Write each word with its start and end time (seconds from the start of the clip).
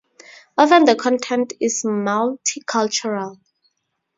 Often 0.57 0.85
the 0.85 0.95
content 0.95 1.53
is 1.59 1.83
multicultural. 1.85 3.37